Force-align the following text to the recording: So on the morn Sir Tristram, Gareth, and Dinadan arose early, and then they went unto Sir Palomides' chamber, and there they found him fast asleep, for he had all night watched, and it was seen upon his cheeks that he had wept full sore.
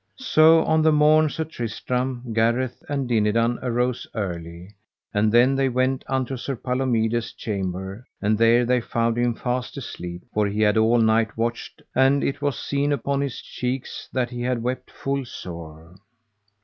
So 0.17 0.63
on 0.65 0.81
the 0.81 0.91
morn 0.91 1.29
Sir 1.29 1.43
Tristram, 1.43 2.33
Gareth, 2.33 2.81
and 2.89 3.07
Dinadan 3.07 3.59
arose 3.61 4.07
early, 4.15 4.73
and 5.13 5.31
then 5.31 5.53
they 5.53 5.69
went 5.69 6.03
unto 6.07 6.37
Sir 6.37 6.55
Palomides' 6.55 7.33
chamber, 7.33 8.07
and 8.19 8.35
there 8.35 8.65
they 8.65 8.81
found 8.81 9.15
him 9.15 9.35
fast 9.35 9.77
asleep, 9.77 10.23
for 10.33 10.47
he 10.47 10.61
had 10.61 10.75
all 10.75 10.97
night 10.97 11.37
watched, 11.37 11.83
and 11.93 12.23
it 12.23 12.41
was 12.41 12.57
seen 12.57 12.91
upon 12.91 13.21
his 13.21 13.39
cheeks 13.43 14.09
that 14.11 14.31
he 14.31 14.41
had 14.41 14.63
wept 14.63 14.89
full 14.89 15.23
sore. 15.23 15.95